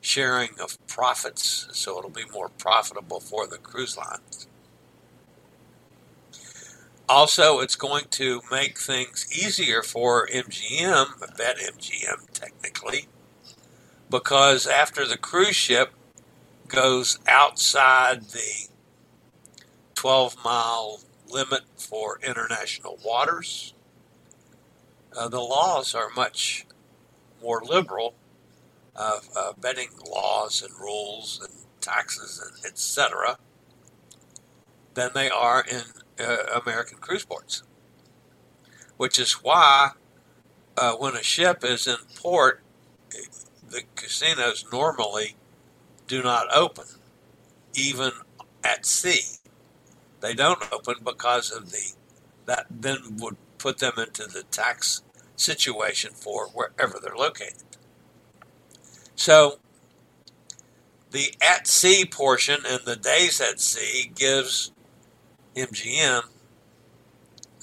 sharing 0.00 0.50
of 0.60 0.84
profits, 0.88 1.68
so 1.72 1.96
it'll 1.96 2.10
be 2.10 2.24
more 2.34 2.48
profitable 2.48 3.20
for 3.20 3.46
the 3.46 3.58
cruise 3.58 3.96
lines. 3.96 4.48
Also, 7.08 7.60
it's 7.60 7.76
going 7.76 8.06
to 8.10 8.42
make 8.50 8.78
things 8.78 9.28
easier 9.32 9.82
for 9.82 10.26
MGM, 10.26 11.36
Bet 11.36 11.58
MGM 11.58 12.30
technically, 12.32 13.06
because 14.10 14.66
after 14.66 15.06
the 15.06 15.18
cruise 15.18 15.54
ship 15.54 15.92
goes 16.66 17.18
outside 17.28 18.22
the 18.30 18.68
12 19.94 20.36
mile 20.44 21.00
limit 21.32 21.62
for 21.76 22.18
international 22.22 22.98
waters. 23.04 23.74
Uh, 25.16 25.28
the 25.28 25.40
laws 25.40 25.94
are 25.94 26.08
much 26.10 26.66
more 27.42 27.62
liberal 27.64 28.14
of 28.94 29.28
uh, 29.36 29.52
betting 29.60 29.88
laws 30.08 30.62
and 30.62 30.72
rules 30.78 31.40
and 31.42 31.52
taxes 31.80 32.40
and 32.40 32.64
etc. 32.64 33.38
than 34.94 35.10
they 35.14 35.28
are 35.28 35.64
in 35.70 35.82
uh, 36.24 36.60
American 36.64 36.98
cruise 36.98 37.24
ports. 37.24 37.62
Which 38.96 39.18
is 39.18 39.32
why 39.32 39.92
uh, 40.76 40.92
when 40.92 41.16
a 41.16 41.22
ship 41.22 41.64
is 41.64 41.86
in 41.86 41.96
port, 42.14 42.60
the 43.68 43.82
casinos 43.96 44.64
normally 44.72 45.36
do 46.06 46.22
not 46.22 46.54
open, 46.54 46.84
even 47.74 48.12
at 48.62 48.86
sea. 48.86 49.38
They 50.22 50.34
don't 50.34 50.72
open 50.72 50.96
because 51.04 51.50
of 51.50 51.70
the 51.70 51.92
that 52.46 52.66
then 52.70 53.16
would 53.18 53.36
put 53.58 53.78
them 53.78 53.92
into 53.98 54.24
the 54.26 54.44
tax 54.44 55.02
situation 55.36 56.12
for 56.14 56.48
wherever 56.48 56.98
they're 57.00 57.16
located. 57.16 57.62
So 59.16 59.58
the 61.10 61.34
at 61.40 61.66
sea 61.66 62.04
portion 62.04 62.60
and 62.66 62.80
the 62.84 62.96
days 62.96 63.40
at 63.40 63.60
sea 63.60 64.10
gives 64.14 64.72
MGM 65.56 66.22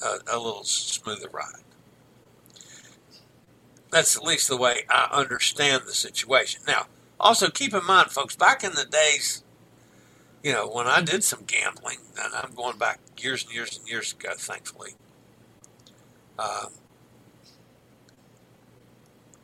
a, 0.04 0.08
a 0.28 0.38
little 0.38 0.64
smoother 0.64 1.30
ride. 1.32 1.64
That's 3.92 4.16
at 4.16 4.24
least 4.24 4.48
the 4.48 4.58
way 4.58 4.84
I 4.90 5.08
understand 5.12 5.84
the 5.86 5.94
situation. 5.94 6.62
Now, 6.68 6.88
also 7.20 7.50
keep 7.50 7.74
in 7.74 7.86
mind, 7.86 8.12
folks, 8.12 8.36
back 8.36 8.64
in 8.64 8.74
the 8.74 8.86
days, 8.86 9.44
you 10.44 10.54
know, 10.54 10.68
when 10.68 10.88
I 10.88 11.02
did 11.02 11.24
some 11.24 11.44
gambling, 11.46 11.98
and 12.22 12.34
I'm 12.34 12.54
going 12.54 12.78
back 12.78 13.00
years 13.18 13.44
and 13.44 13.54
years 13.54 13.78
and 13.78 13.88
years 13.88 14.14
ago, 14.14 14.30
thankfully, 14.38 14.94
um, 16.38 16.70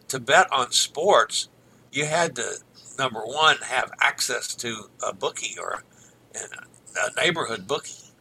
to 0.08 0.20
bet 0.20 0.52
on 0.52 0.72
sports, 0.72 1.50
you 1.92 2.06
had 2.06 2.36
to 2.38 2.60
number 2.98 3.22
one 3.22 3.58
have 3.58 3.92
access 4.00 4.56
to 4.56 4.90
a 5.06 5.14
bookie 5.14 5.58
or 5.60 5.84
a 6.36 7.22
neighborhood 7.22 7.68
bookie, 7.68 8.12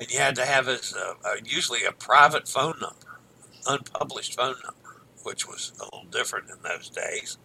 and 0.00 0.10
you 0.10 0.18
had 0.18 0.34
to 0.34 0.44
have 0.44 0.66
a, 0.66 0.78
a, 1.24 1.36
usually 1.44 1.84
a 1.84 1.92
private 1.92 2.48
phone 2.48 2.74
number, 2.80 3.20
unpublished 3.68 4.34
phone 4.34 4.56
number, 4.64 5.02
which 5.22 5.46
was 5.46 5.72
a 5.80 5.84
little 5.84 6.10
different 6.10 6.50
in 6.50 6.56
those 6.64 6.90
days, 6.90 7.38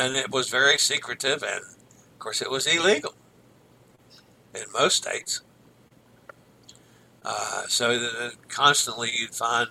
and 0.00 0.16
it 0.16 0.32
was 0.32 0.48
very 0.48 0.78
secretive, 0.78 1.44
and 1.44 1.62
of 1.62 2.18
course 2.18 2.42
it 2.42 2.50
was 2.50 2.66
illegal 2.66 3.14
in 4.54 4.62
most 4.72 4.96
states. 4.96 5.42
Uh, 7.24 7.64
so 7.68 7.98
that 7.98 8.32
constantly 8.48 9.10
you'd 9.14 9.34
find 9.34 9.68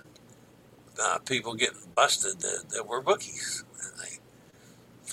uh, 1.02 1.18
people 1.18 1.54
getting 1.54 1.78
busted 1.94 2.40
that, 2.40 2.64
that 2.70 2.86
were 2.86 3.00
bookies. 3.00 3.64
They, 4.00 4.18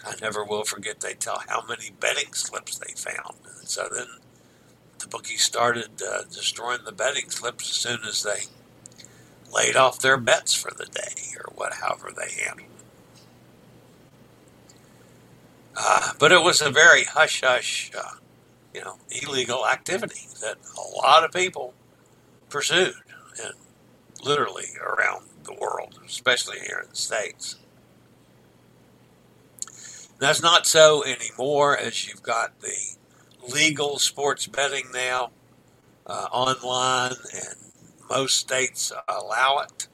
I 0.05 0.15
never 0.21 0.43
will 0.43 0.63
forget. 0.63 0.99
They 0.99 1.13
tell 1.13 1.41
how 1.47 1.63
many 1.67 1.91
betting 1.99 2.33
slips 2.33 2.77
they 2.77 2.93
found. 2.93 3.37
And 3.59 3.67
so 3.67 3.87
then 3.93 4.07
the 4.99 5.07
bookies 5.07 5.43
started 5.43 6.01
uh, 6.01 6.23
destroying 6.23 6.83
the 6.85 6.91
betting 6.91 7.29
slips 7.29 7.69
as 7.69 7.75
soon 7.75 7.99
as 8.07 8.23
they 8.23 8.43
laid 9.51 9.75
off 9.75 9.99
their 9.99 10.17
bets 10.17 10.53
for 10.53 10.71
the 10.71 10.85
day 10.85 11.33
or 11.37 11.51
what, 11.55 11.73
however 11.73 12.11
they 12.15 12.31
handled 12.43 12.69
it. 12.69 12.73
Uh, 15.75 16.13
but 16.19 16.31
it 16.31 16.41
was 16.41 16.61
a 16.61 16.71
very 16.71 17.03
hush 17.03 17.41
hush, 17.41 17.91
you 18.77 18.83
know, 18.83 18.97
illegal 19.09 19.65
activity 19.65 20.27
that 20.41 20.57
a 20.77 20.97
lot 20.97 21.23
of 21.23 21.31
people 21.31 21.73
pursued, 22.47 22.93
and 23.43 23.53
literally 24.23 24.67
around 24.79 25.25
the 25.45 25.53
world, 25.53 25.99
especially 26.05 26.59
here 26.59 26.81
in 26.83 26.89
the 26.91 26.95
States. 26.95 27.55
That's 30.19 30.43
not 30.43 30.67
so 30.67 31.03
anymore 31.03 31.75
as 31.75 32.07
you've 32.07 32.21
got 32.21 32.59
the 32.61 32.95
legal 33.51 33.97
sports 33.97 34.45
betting 34.45 34.85
now 34.93 35.31
uh, 36.05 36.27
online, 36.31 37.15
and 37.33 37.55
most 38.07 38.37
states 38.37 38.91
allow 39.07 39.59
it. 39.59 39.87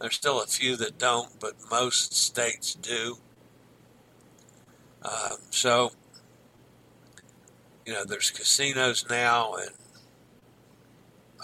There's 0.00 0.16
still 0.16 0.42
a 0.42 0.46
few 0.46 0.76
that 0.76 0.98
don't, 0.98 1.40
but 1.40 1.54
most 1.70 2.14
states 2.14 2.74
do. 2.74 3.18
Uh, 5.02 5.36
so, 5.50 5.92
you 7.86 7.92
know, 7.92 8.04
there's 8.04 8.30
casinos 8.30 9.06
now, 9.08 9.54
and 9.54 9.70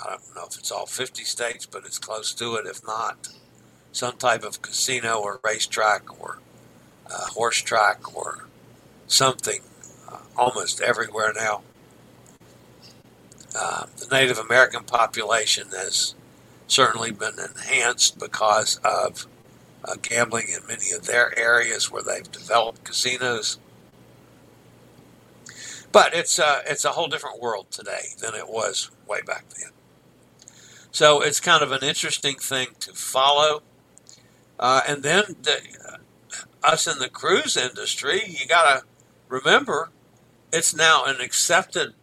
I 0.05 0.11
don't 0.11 0.35
know 0.35 0.47
if 0.49 0.59
it's 0.59 0.71
all 0.71 0.87
50 0.87 1.25
states, 1.25 1.67
but 1.67 1.85
it's 1.85 1.99
close 1.99 2.33
to 2.35 2.55
it. 2.57 2.67
If 2.67 2.87
not, 2.87 3.29
some 3.93 4.17
type 4.17 4.45
of 4.45 4.63
casino 4.63 5.21
or 5.21 5.41
racetrack 5.43 6.21
or 6.21 6.39
uh, 7.07 7.27
horse 7.31 7.59
track 7.59 8.15
or 8.17 8.47
something 9.07 9.61
uh, 10.09 10.19
almost 10.37 10.81
everywhere 10.81 11.33
now. 11.35 11.63
Uh, 13.59 13.87
the 13.97 14.07
Native 14.15 14.39
American 14.39 14.85
population 14.85 15.69
has 15.71 16.15
certainly 16.69 17.11
been 17.11 17.39
enhanced 17.39 18.19
because 18.19 18.79
of 18.85 19.27
uh, 19.85 19.97
gambling 20.03 20.49
in 20.49 20.67
many 20.67 20.91
of 20.93 21.07
their 21.07 21.37
areas 21.39 21.91
where 21.91 22.03
they've 22.03 22.31
developed 22.31 22.85
casinos. 22.85 23.59
But 25.91 26.15
it's 26.15 26.39
uh, 26.39 26.61
it's 26.67 26.85
a 26.85 26.91
whole 26.91 27.09
different 27.09 27.41
world 27.41 27.71
today 27.71 28.09
than 28.21 28.35
it 28.35 28.49
was 28.49 28.91
way 29.07 29.21
back 29.23 29.49
then. 29.51 29.71
So 30.91 31.23
it's 31.23 31.41
kind 31.41 31.63
of 31.63 31.73
an 31.73 31.83
interesting 31.83 32.37
thing 32.37 32.69
to 32.81 32.93
follow. 32.93 33.63
Uh, 34.59 34.81
and 34.89 35.03
then 35.03 35.37
the, 35.43 35.61
uh, 35.89 35.97
us 36.63 36.87
in 36.87 36.99
the 36.99 37.09
cruise 37.09 37.57
industry, 37.57 38.23
you 38.27 38.47
got 38.47 38.65
to 38.81 38.87
remember 39.29 39.91
it's 40.53 40.75
now 40.75 41.05
an 41.05 41.21
accepted 41.21 41.95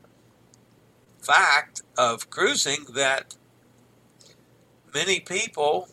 fact 1.21 1.81
of 1.97 2.29
cruising 2.29 2.85
that 2.93 3.35
many 4.93 5.19
people 5.19 5.89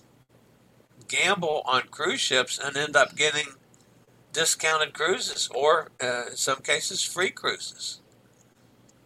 gamble 1.08 1.62
on 1.66 1.82
cruise 1.90 2.20
ships 2.20 2.58
and 2.58 2.76
end 2.76 2.96
up 2.96 3.16
getting 3.16 3.48
discounted 4.32 4.94
cruises 4.94 5.48
or, 5.54 5.90
uh, 6.02 6.26
in 6.30 6.36
some 6.36 6.60
cases, 6.62 7.02
free 7.04 7.30
cruises. 7.30 8.00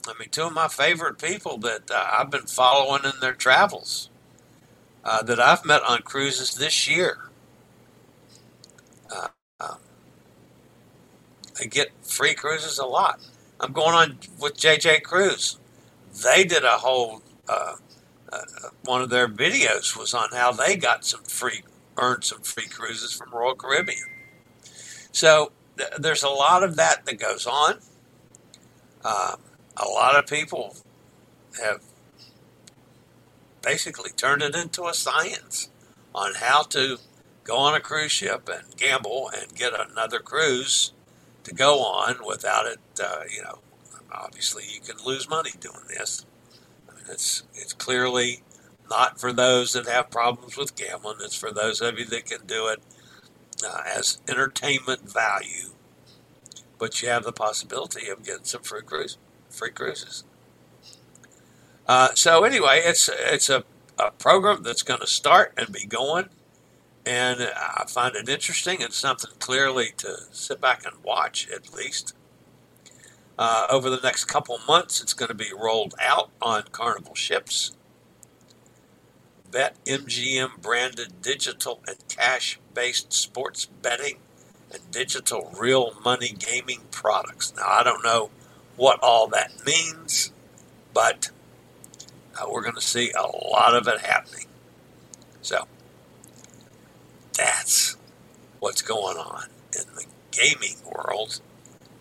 I 0.08 0.14
mean, 0.18 0.30
two 0.30 0.44
of 0.44 0.52
my 0.54 0.68
favorite 0.68 1.18
people 1.18 1.58
that 1.58 1.90
uh, 1.90 2.10
I've 2.18 2.30
been 2.30 2.46
following 2.46 3.04
in 3.04 3.20
their 3.20 3.34
travels 3.34 4.10
uh, 5.04 5.22
that 5.24 5.40
I've 5.40 5.64
met 5.64 5.82
on 5.84 6.02
cruises 6.02 6.54
this 6.54 6.88
year. 6.88 7.18
Uh, 9.14 9.28
um, 9.60 9.78
they 11.58 11.66
get 11.66 11.90
free 12.02 12.34
cruises 12.34 12.78
a 12.78 12.86
lot. 12.86 13.20
I'm 13.60 13.72
going 13.72 13.94
on 13.94 14.18
with 14.40 14.56
JJ 14.56 15.02
Cruise. 15.02 15.58
They 16.24 16.44
did 16.44 16.64
a 16.64 16.78
whole 16.78 17.22
uh, 17.48 17.76
uh, 18.32 18.40
one 18.84 19.02
of 19.02 19.10
their 19.10 19.28
videos 19.28 19.96
was 19.98 20.14
on 20.14 20.30
how 20.32 20.52
they 20.52 20.76
got 20.76 21.04
some 21.04 21.22
free 21.24 21.62
earned 21.98 22.24
some 22.24 22.42
free 22.42 22.68
cruises 22.68 23.12
from 23.12 23.30
Royal 23.32 23.54
Caribbean. 23.56 23.98
So 25.16 25.52
th- 25.78 25.92
there's 25.98 26.22
a 26.22 26.28
lot 26.28 26.62
of 26.62 26.76
that 26.76 27.06
that 27.06 27.18
goes 27.18 27.46
on. 27.46 27.78
Um, 29.02 29.40
a 29.74 29.88
lot 29.88 30.14
of 30.14 30.26
people 30.26 30.76
have 31.58 31.80
basically 33.62 34.10
turned 34.10 34.42
it 34.42 34.54
into 34.54 34.84
a 34.84 34.92
science 34.92 35.70
on 36.14 36.34
how 36.34 36.64
to 36.64 36.98
go 37.44 37.56
on 37.56 37.74
a 37.74 37.80
cruise 37.80 38.12
ship 38.12 38.50
and 38.52 38.76
gamble 38.76 39.30
and 39.34 39.54
get 39.54 39.72
another 39.72 40.18
cruise 40.18 40.92
to 41.44 41.54
go 41.54 41.78
on 41.82 42.16
without 42.26 42.66
it. 42.66 42.80
Uh, 43.02 43.22
you 43.34 43.42
know, 43.42 43.60
obviously 44.12 44.64
you 44.70 44.80
can 44.80 45.02
lose 45.02 45.30
money 45.30 45.52
doing 45.58 45.86
this. 45.88 46.26
I 46.90 46.94
mean, 46.94 47.04
it's 47.08 47.42
it's 47.54 47.72
clearly 47.72 48.42
not 48.90 49.18
for 49.18 49.32
those 49.32 49.72
that 49.72 49.86
have 49.86 50.10
problems 50.10 50.58
with 50.58 50.76
gambling. 50.76 51.16
It's 51.22 51.34
for 51.34 51.52
those 51.52 51.80
of 51.80 51.98
you 51.98 52.04
that 52.04 52.26
can 52.26 52.44
do 52.46 52.66
it 52.66 52.82
uh, 53.64 53.82
as 53.86 54.18
entertainment 54.28 55.10
value. 55.10 55.70
But 56.78 57.02
you 57.02 57.08
have 57.08 57.24
the 57.24 57.32
possibility 57.32 58.08
of 58.08 58.24
getting 58.24 58.44
some 58.44 58.62
free 58.62 58.82
cruise 58.82 59.18
free 59.48 59.70
cruises. 59.70 60.24
Uh, 61.88 62.10
so 62.14 62.44
anyway, 62.44 62.82
it's 62.84 63.08
it's 63.08 63.48
a, 63.48 63.64
a 63.98 64.10
program 64.10 64.62
that's 64.62 64.82
going 64.82 65.00
to 65.00 65.06
start 65.06 65.54
and 65.56 65.72
be 65.72 65.86
going, 65.86 66.28
and 67.04 67.50
I 67.56 67.84
find 67.88 68.16
it 68.16 68.28
interesting 68.28 68.82
and 68.82 68.92
something 68.92 69.30
clearly 69.38 69.90
to 69.98 70.18
sit 70.32 70.60
back 70.60 70.84
and 70.84 71.02
watch 71.02 71.48
at 71.48 71.72
least. 71.72 72.14
Uh, 73.38 73.66
over 73.68 73.90
the 73.90 74.00
next 74.02 74.24
couple 74.24 74.58
months, 74.66 75.00
it's 75.00 75.12
going 75.12 75.28
to 75.28 75.34
be 75.34 75.50
rolled 75.56 75.94
out 76.00 76.30
on 76.40 76.64
Carnival 76.72 77.14
ships. 77.14 77.75
Bet 79.50 79.76
MGM 79.84 80.60
branded 80.60 81.22
digital 81.22 81.80
and 81.86 81.96
cash 82.08 82.58
based 82.74 83.12
sports 83.12 83.66
betting 83.66 84.18
and 84.72 84.90
digital 84.90 85.52
real 85.58 85.94
money 86.04 86.34
gaming 86.38 86.82
products. 86.90 87.54
Now, 87.56 87.66
I 87.68 87.82
don't 87.82 88.04
know 88.04 88.30
what 88.76 89.00
all 89.02 89.28
that 89.28 89.52
means, 89.64 90.32
but 90.92 91.30
uh, 92.36 92.46
we're 92.50 92.62
going 92.62 92.74
to 92.74 92.80
see 92.80 93.12
a 93.12 93.22
lot 93.22 93.74
of 93.74 93.88
it 93.88 94.00
happening. 94.00 94.46
So, 95.42 95.66
that's 97.34 97.96
what's 98.60 98.82
going 98.82 99.16
on 99.16 99.48
in 99.72 99.84
the 99.94 100.06
gaming 100.30 100.76
world 100.84 101.40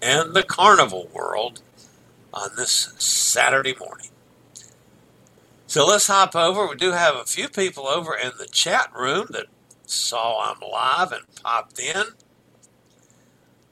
and 0.01 0.33
the 0.33 0.43
carnival 0.43 1.09
world 1.13 1.61
on 2.33 2.49
this 2.57 2.93
Saturday 2.97 3.75
morning. 3.79 4.09
So 5.67 5.85
let's 5.85 6.07
hop 6.07 6.35
over. 6.35 6.67
We 6.67 6.75
do 6.75 6.91
have 6.91 7.15
a 7.15 7.25
few 7.25 7.49
people 7.49 7.87
over 7.87 8.15
in 8.15 8.31
the 8.37 8.47
chat 8.47 8.91
room 8.95 9.27
that 9.31 9.47
saw 9.85 10.51
I'm 10.51 10.59
live 10.59 11.11
and 11.11 11.23
popped 11.43 11.79
in. 11.79 12.03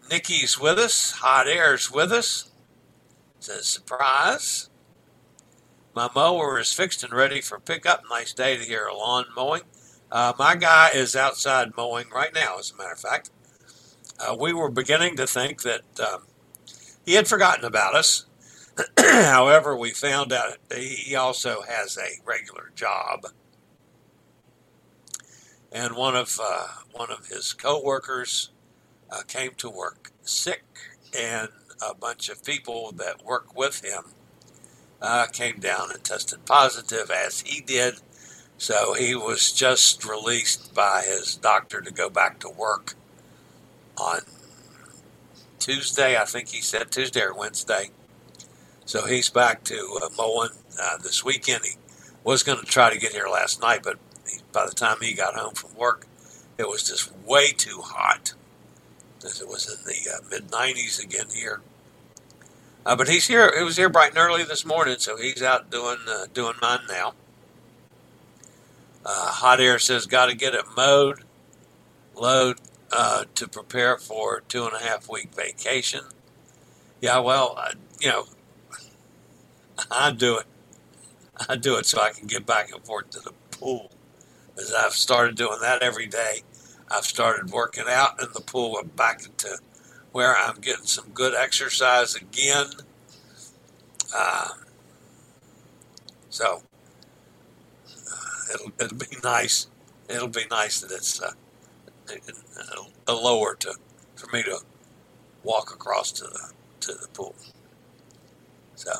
Nikki's 0.09 0.59
with 0.59 0.79
us. 0.79 1.11
Hot 1.11 1.47
Air's 1.47 1.91
with 1.91 2.11
us. 2.11 2.51
Says 3.39 3.67
surprise. 3.67 4.69
My 5.95 6.09
mower 6.15 6.59
is 6.59 6.73
fixed 6.73 7.03
and 7.03 7.13
ready 7.13 7.41
for 7.41 7.59
pickup. 7.59 8.03
Nice 8.09 8.33
day 8.33 8.57
to 8.57 8.63
hear 8.63 8.89
lawn 8.91 9.25
mowing. 9.35 9.61
Uh, 10.11 10.33
my 10.37 10.55
guy 10.55 10.89
is 10.93 11.15
outside 11.15 11.77
mowing 11.77 12.09
right 12.09 12.33
now, 12.33 12.57
as 12.57 12.71
a 12.71 12.75
matter 12.75 12.93
of 12.93 12.99
fact. 12.99 13.29
Uh, 14.19 14.35
we 14.39 14.53
were 14.53 14.69
beginning 14.69 15.15
to 15.17 15.27
think 15.27 15.61
that 15.61 15.81
um, 15.99 16.23
he 17.05 17.13
had 17.13 17.27
forgotten 17.27 17.65
about 17.65 17.95
us. 17.95 18.25
However, 18.99 19.75
we 19.75 19.91
found 19.91 20.33
out 20.33 20.57
he 20.75 21.15
also 21.15 21.61
has 21.61 21.97
a 21.97 22.21
regular 22.25 22.71
job, 22.75 23.27
and 25.71 25.95
one 25.95 26.15
of 26.15 26.39
uh, 26.41 26.67
one 26.91 27.11
of 27.11 27.27
his 27.27 27.53
coworkers 27.53 28.49
uh, 29.11 29.21
came 29.27 29.51
to 29.57 29.69
work 29.69 30.11
sick, 30.23 30.63
and 31.17 31.49
a 31.87 31.93
bunch 31.93 32.29
of 32.29 32.43
people 32.43 32.91
that 32.93 33.23
work 33.23 33.55
with 33.55 33.83
him 33.83 34.05
uh, 35.01 35.27
came 35.27 35.59
down 35.59 35.91
and 35.91 36.03
tested 36.03 36.45
positive, 36.45 37.11
as 37.11 37.41
he 37.41 37.61
did. 37.61 37.95
So 38.57 38.93
he 38.93 39.13
was 39.13 39.51
just 39.51 40.05
released 40.05 40.73
by 40.73 41.03
his 41.05 41.35
doctor 41.35 41.81
to 41.81 41.91
go 41.91 42.09
back 42.09 42.39
to 42.39 42.49
work 42.49 42.95
on 43.97 44.21
Tuesday. 45.59 46.17
I 46.17 46.25
think 46.25 46.49
he 46.49 46.61
said 46.61 46.91
Tuesday 46.91 47.21
or 47.21 47.33
Wednesday. 47.33 47.91
So 48.85 49.05
he's 49.05 49.29
back 49.29 49.63
to 49.65 49.99
uh, 50.03 50.09
mowing 50.17 50.49
uh, 50.81 50.97
this 50.97 51.23
weekend. 51.23 51.63
He 51.63 51.75
was 52.23 52.43
going 52.43 52.59
to 52.59 52.65
try 52.65 52.91
to 52.91 52.99
get 52.99 53.13
here 53.13 53.27
last 53.31 53.61
night, 53.61 53.81
but 53.83 53.97
he, 54.27 54.39
by 54.51 54.65
the 54.65 54.73
time 54.73 54.97
he 55.01 55.13
got 55.13 55.35
home 55.35 55.53
from 55.53 55.75
work, 55.75 56.05
it 56.57 56.67
was 56.67 56.83
just 56.83 57.15
way 57.25 57.51
too 57.51 57.81
hot. 57.81 58.33
As 59.25 59.39
it 59.39 59.47
was 59.47 59.67
in 59.69 59.85
the 59.85 60.11
uh, 60.13 60.19
mid 60.29 60.51
90s 60.51 61.01
again 61.01 61.27
here. 61.33 61.61
Uh, 62.85 62.97
but 62.97 63.07
he's 63.07 63.27
here. 63.27 63.47
It 63.47 63.63
was 63.63 63.77
here 63.77 63.87
bright 63.87 64.09
and 64.09 64.17
early 64.17 64.43
this 64.43 64.65
morning, 64.65 64.97
so 64.99 65.15
he's 65.15 65.41
out 65.41 65.71
doing 65.71 65.99
uh, 66.05 66.25
doing 66.33 66.55
mine 66.61 66.81
now. 66.89 67.13
Uh, 69.05 69.31
hot 69.31 69.61
air 69.61 69.79
says, 69.79 70.05
"Got 70.05 70.25
to 70.25 70.35
get 70.35 70.53
it 70.53 70.65
mowed, 70.75 71.23
load 72.13 72.59
to 73.35 73.47
prepare 73.47 73.97
for 73.97 74.41
two 74.49 74.65
and 74.65 74.73
a 74.73 74.79
half 74.79 75.09
week 75.09 75.33
vacation." 75.33 76.01
Yeah, 76.99 77.19
well, 77.19 77.57
you 78.01 78.09
know, 78.09 78.25
I 79.91 80.11
do 80.11 80.37
it. 80.37 80.45
I 81.49 81.55
do 81.55 81.77
it 81.77 81.85
so 81.85 82.01
I 82.01 82.11
can 82.11 82.27
get 82.27 82.45
back 82.45 82.71
and 82.73 82.83
forth 82.85 83.09
to 83.11 83.19
the 83.19 83.33
pool. 83.51 83.91
As 84.57 84.71
I've 84.73 84.93
started 84.93 85.35
doing 85.35 85.59
that 85.61 85.81
every 85.81 86.05
day, 86.05 86.43
I've 86.91 87.05
started 87.05 87.51
working 87.51 87.85
out 87.87 88.21
in 88.21 88.27
the 88.33 88.41
pool 88.41 88.77
and 88.77 88.95
back 88.95 89.21
to 89.37 89.57
where 90.11 90.35
I'm 90.37 90.57
getting 90.57 90.85
some 90.85 91.09
good 91.09 91.33
exercise 91.33 92.15
again. 92.15 92.67
Uh, 94.15 94.49
so 96.29 96.61
uh, 97.87 98.53
it'll 98.53 98.71
it'll 98.79 98.97
be 98.97 99.17
nice. 99.23 99.67
It'll 100.07 100.27
be 100.27 100.45
nice 100.51 100.81
that 100.81 100.91
it's 100.91 101.19
uh, 101.21 101.31
a 103.07 103.13
lower 103.13 103.55
to 103.55 103.73
for 104.15 104.27
me 104.35 104.43
to 104.43 104.59
walk 105.43 105.73
across 105.73 106.11
to 106.13 106.25
the 106.25 106.51
to 106.81 106.93
the 106.93 107.07
pool. 107.07 107.33
So. 108.75 108.91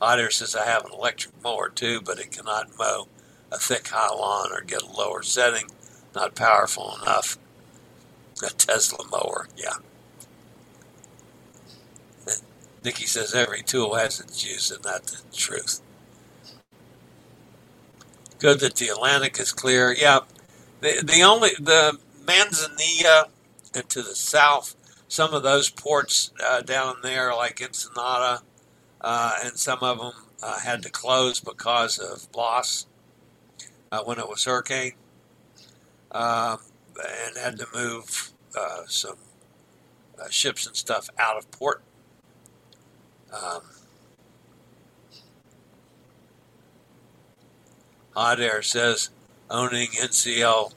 Hot 0.00 0.20
Air 0.20 0.30
says 0.30 0.54
I 0.56 0.66
have 0.66 0.84
an 0.84 0.92
electric 0.92 1.34
mower 1.42 1.68
too, 1.68 2.00
but 2.00 2.18
it 2.18 2.32
cannot 2.32 2.78
mow 2.78 3.08
a 3.50 3.58
thick 3.58 3.88
high 3.88 4.14
lawn 4.14 4.52
or 4.52 4.60
get 4.62 4.82
a 4.82 4.92
lower 4.92 5.22
setting. 5.22 5.68
Not 6.14 6.34
powerful 6.34 6.96
enough. 7.02 7.38
A 8.44 8.50
Tesla 8.50 9.04
mower, 9.10 9.48
yeah. 9.56 9.74
Nikki 12.84 13.06
says 13.06 13.34
every 13.34 13.62
tool 13.62 13.96
has 13.96 14.20
its 14.20 14.44
use, 14.46 14.70
and 14.70 14.82
that's 14.84 15.20
the 15.22 15.36
truth. 15.36 15.80
Good 18.38 18.60
that 18.60 18.76
the 18.76 18.88
Atlantic 18.88 19.40
is 19.40 19.52
clear. 19.52 19.92
Yeah, 19.92 20.20
the 20.80 21.02
the 21.04 21.22
only 21.22 21.50
the 21.58 21.98
Manzanillo 22.24 23.24
and 23.74 23.88
to 23.88 24.02
the 24.02 24.14
south, 24.14 24.76
some 25.08 25.34
of 25.34 25.42
those 25.42 25.70
ports 25.70 26.32
uh, 26.44 26.62
down 26.62 26.96
there, 27.02 27.34
like 27.34 27.60
Ensenada, 27.60 28.42
and 29.00 29.56
some 29.56 29.78
of 29.82 29.98
them 29.98 30.12
uh, 30.42 30.60
had 30.60 30.82
to 30.82 30.90
close 30.90 31.40
because 31.40 31.98
of 31.98 32.28
loss 32.34 32.86
uh, 33.92 34.02
when 34.02 34.18
it 34.18 34.28
was 34.28 34.44
hurricane, 34.44 34.92
um, 36.12 36.58
and 36.96 37.36
had 37.36 37.58
to 37.58 37.66
move 37.74 38.32
uh, 38.58 38.82
some 38.86 39.16
uh, 40.20 40.28
ships 40.28 40.66
and 40.66 40.76
stuff 40.76 41.08
out 41.18 41.36
of 41.36 41.50
port. 41.50 41.82
Um, 43.32 43.62
Air 48.16 48.62
says 48.62 49.10
owning 49.48 49.88
NCL, 49.88 50.72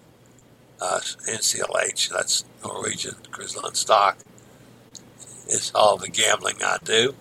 uh, 0.80 1.00
NCLH, 1.00 2.10
that's 2.10 2.46
Norwegian 2.64 3.16
Cruise 3.32 3.58
Line 3.58 3.74
stock, 3.74 4.20
is 5.48 5.72
all 5.74 5.98
the 5.98 6.08
gambling 6.08 6.58
I 6.64 6.78
do. 6.84 7.16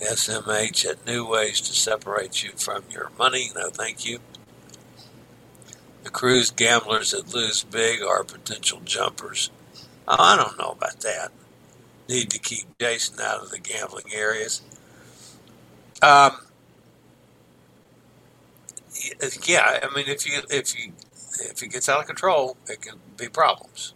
SMH 0.00 0.86
had 0.86 1.06
new 1.06 1.26
ways 1.26 1.60
to 1.62 1.72
separate 1.72 2.42
you 2.42 2.52
from 2.56 2.84
your 2.90 3.10
money. 3.18 3.50
No, 3.54 3.70
thank 3.70 4.06
you. 4.06 4.20
The 6.04 6.10
cruise 6.10 6.50
gamblers 6.50 7.10
that 7.10 7.34
lose 7.34 7.64
big 7.64 8.02
are 8.02 8.22
potential 8.24 8.80
jumpers. 8.84 9.50
Oh, 10.06 10.16
I 10.18 10.36
don't 10.36 10.58
know 10.58 10.70
about 10.70 11.00
that. 11.00 11.32
Need 12.08 12.30
to 12.30 12.38
keep 12.38 12.66
Jason 12.78 13.20
out 13.20 13.42
of 13.42 13.50
the 13.50 13.58
gambling 13.58 14.06
areas. 14.14 14.62
Um, 16.00 16.32
yeah, 19.46 19.80
I 19.82 19.94
mean, 19.94 20.06
if 20.08 20.26
you 20.26 20.40
if 20.48 20.78
you 20.78 20.92
if 21.40 21.62
it 21.62 21.68
gets 21.68 21.88
out 21.88 22.00
of 22.00 22.06
control, 22.06 22.56
it 22.68 22.80
can 22.80 22.94
be 23.16 23.28
problems. 23.28 23.94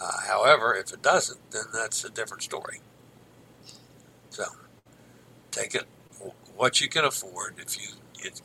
Uh, 0.00 0.20
however, 0.28 0.74
if 0.74 0.92
it 0.92 1.02
doesn't, 1.02 1.50
then 1.50 1.64
that's 1.72 2.04
a 2.04 2.10
different 2.10 2.42
story. 2.42 2.80
So. 4.30 4.44
Take 5.56 5.74
it 5.74 5.84
what 6.54 6.82
you 6.82 6.88
can 6.88 7.06
afford. 7.06 7.54
If 7.58 7.78
you 7.80 7.94
get 8.22 8.42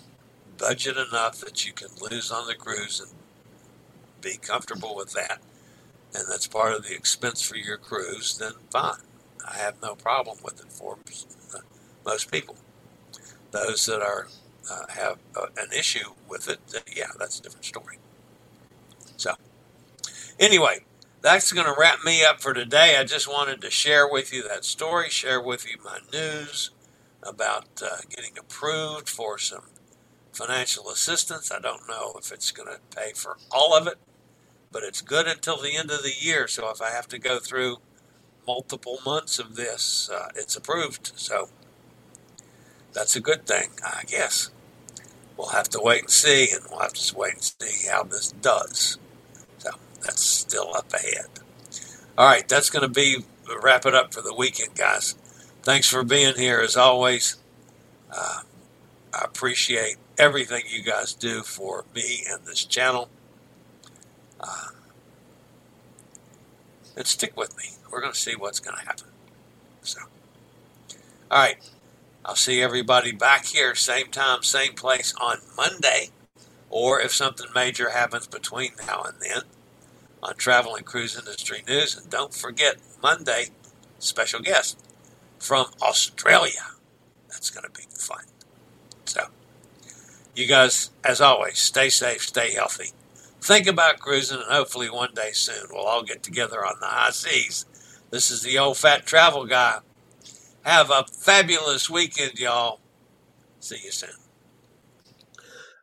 budget 0.57 0.95
enough 0.95 1.41
that 1.41 1.65
you 1.65 1.73
can 1.73 1.89
lose 1.99 2.31
on 2.31 2.47
the 2.47 2.55
cruise 2.55 3.01
and 3.01 3.11
be 4.21 4.37
comfortable 4.37 4.95
with 4.95 5.11
that, 5.11 5.41
and 6.13 6.23
that's 6.29 6.47
part 6.47 6.73
of 6.73 6.83
the 6.87 6.95
expense 6.95 7.41
for 7.41 7.57
your 7.57 7.75
cruise, 7.75 8.37
then 8.37 8.53
fine. 8.69 9.01
I 9.45 9.57
have 9.57 9.81
no 9.81 9.93
problem 9.95 10.37
with 10.41 10.61
it 10.61 10.71
for 10.71 10.99
most 12.05 12.31
people. 12.31 12.55
Those 13.51 13.85
that 13.87 14.01
are 14.01 14.27
uh, 14.71 14.85
have 14.91 15.17
uh, 15.35 15.47
an 15.57 15.73
issue 15.77 16.11
with 16.29 16.47
it, 16.47 16.59
yeah, 16.95 17.07
that's 17.19 17.39
a 17.39 17.41
different 17.41 17.65
story. 17.65 17.97
So, 19.17 19.33
anyway, 20.39 20.85
that's 21.21 21.51
going 21.51 21.65
to 21.67 21.75
wrap 21.77 22.05
me 22.05 22.23
up 22.23 22.39
for 22.39 22.53
today. 22.53 22.95
I 22.97 23.03
just 23.03 23.27
wanted 23.27 23.59
to 23.61 23.69
share 23.69 24.07
with 24.07 24.31
you 24.31 24.47
that 24.47 24.63
story, 24.63 25.09
share 25.09 25.41
with 25.41 25.69
you 25.69 25.77
my 25.83 25.99
news 26.13 26.71
about 27.23 27.81
uh, 27.83 27.97
getting 28.09 28.37
approved 28.37 29.09
for 29.09 29.37
some 29.37 29.65
financial 30.33 30.89
assistance. 30.89 31.51
I 31.51 31.59
don't 31.59 31.87
know 31.87 32.13
if 32.17 32.31
it's 32.31 32.51
going 32.51 32.69
to 32.69 32.79
pay 32.95 33.13
for 33.13 33.37
all 33.51 33.75
of 33.77 33.87
it, 33.87 33.97
but 34.71 34.83
it's 34.83 35.01
good 35.01 35.27
until 35.27 35.57
the 35.61 35.75
end 35.77 35.91
of 35.91 36.03
the 36.03 36.13
year. 36.19 36.47
So 36.47 36.69
if 36.71 36.81
I 36.81 36.91
have 36.91 37.07
to 37.09 37.19
go 37.19 37.39
through 37.39 37.77
multiple 38.47 38.99
months 39.05 39.39
of 39.39 39.55
this, 39.55 40.09
uh, 40.13 40.29
it's 40.35 40.55
approved. 40.55 41.13
So 41.15 41.49
that's 42.93 43.15
a 43.15 43.21
good 43.21 43.45
thing, 43.45 43.71
I 43.85 44.03
guess. 44.07 44.51
We'll 45.37 45.49
have 45.49 45.69
to 45.69 45.81
wait 45.81 46.01
and 46.03 46.11
see, 46.11 46.49
and 46.51 46.63
we'll 46.69 46.81
have 46.81 46.93
to 46.93 47.17
wait 47.17 47.33
and 47.33 47.43
see 47.43 47.89
how 47.89 48.03
this 48.03 48.31
does. 48.33 48.99
So 49.59 49.71
that's 50.01 50.23
still 50.23 50.75
up 50.75 50.93
ahead. 50.93 51.27
All 52.17 52.27
right, 52.27 52.47
that's 52.47 52.69
going 52.69 52.83
to 52.83 52.89
be 52.93 53.25
wrap 53.61 53.85
it 53.85 53.95
up 53.95 54.13
for 54.13 54.21
the 54.21 54.33
weekend, 54.35 54.75
guys. 54.75 55.15
Thanks 55.63 55.87
for 55.87 56.03
being 56.03 56.35
here 56.35 56.59
as 56.59 56.75
always. 56.75 57.37
Uh, 58.11 58.41
I 59.13 59.23
appreciate 59.23 59.97
everything 60.17 60.63
you 60.67 60.81
guys 60.81 61.13
do 61.13 61.43
for 61.43 61.85
me 61.93 62.23
and 62.27 62.45
this 62.45 62.65
channel. 62.65 63.09
Uh, 64.39 64.69
and 66.97 67.05
stick 67.05 67.37
with 67.37 67.55
me. 67.57 67.65
We're 67.91 68.01
going 68.01 68.13
to 68.13 68.19
see 68.19 68.35
what's 68.35 68.59
going 68.59 68.75
to 68.75 68.83
happen. 68.83 69.07
So, 69.83 69.99
all 71.29 71.37
right. 71.37 71.57
I'll 72.25 72.35
see 72.35 72.61
everybody 72.61 73.11
back 73.11 73.47
here, 73.47 73.73
same 73.73 74.07
time, 74.07 74.43
same 74.43 74.73
place 74.73 75.13
on 75.19 75.37
Monday. 75.57 76.09
Or 76.69 77.01
if 77.01 77.13
something 77.13 77.47
major 77.53 77.89
happens 77.89 78.27
between 78.27 78.71
now 78.87 79.03
and 79.03 79.15
then 79.19 79.43
on 80.21 80.35
Travel 80.35 80.75
and 80.75 80.85
Cruise 80.85 81.17
Industry 81.17 81.63
News. 81.67 81.97
And 81.97 82.09
don't 82.09 82.33
forget, 82.33 82.77
Monday, 83.01 83.47
special 83.99 84.39
guest 84.39 84.79
from 85.41 85.65
Australia. 85.81 86.67
That's 87.29 87.49
going 87.49 87.65
to 87.65 87.71
be 87.71 87.87
fun. 87.89 88.23
So, 89.05 89.23
you 90.35 90.47
guys, 90.47 90.91
as 91.03 91.19
always, 91.19 91.57
stay 91.57 91.89
safe, 91.89 92.21
stay 92.21 92.53
healthy. 92.53 92.91
Think 93.41 93.65
about 93.65 93.99
cruising, 93.99 94.37
and 94.37 94.51
hopefully 94.51 94.89
one 94.89 95.13
day 95.15 95.31
soon 95.31 95.65
we'll 95.71 95.85
all 95.85 96.03
get 96.03 96.21
together 96.21 96.63
on 96.63 96.75
the 96.79 96.85
high 96.85 97.09
seas. 97.09 97.65
This 98.11 98.29
is 98.29 98.43
the 98.43 98.59
old 98.59 98.77
fat 98.77 99.05
travel 99.05 99.45
guy. 99.45 99.79
Have 100.63 100.91
a 100.91 101.05
fabulous 101.11 101.89
weekend, 101.89 102.37
y'all. 102.37 102.79
See 103.59 103.79
you 103.83 103.91
soon. 103.91 104.09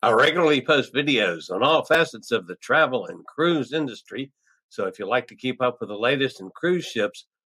I 0.00 0.12
regularly 0.12 0.60
post 0.60 0.94
videos 0.94 1.50
on 1.50 1.64
all 1.64 1.84
facets 1.84 2.30
of 2.30 2.46
the 2.46 2.54
travel 2.56 3.06
and 3.06 3.26
cruise 3.26 3.72
industry. 3.72 4.30
So 4.68 4.86
if 4.86 5.00
you 5.00 5.08
like 5.08 5.26
to 5.28 5.34
keep 5.34 5.60
up 5.60 5.78
with 5.80 5.88
the 5.88 5.98
latest 5.98 6.40
in 6.40 6.50
cruise 6.50 6.84
ships, 6.84 7.26